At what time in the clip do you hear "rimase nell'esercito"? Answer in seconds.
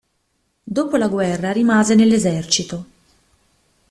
1.51-2.85